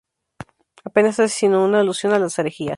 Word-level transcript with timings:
Apenas 0.83 1.19
hace 1.19 1.35
sino 1.41 1.63
una 1.63 1.81
alusión 1.81 2.11
a 2.11 2.17
las 2.17 2.39
herejías. 2.39 2.69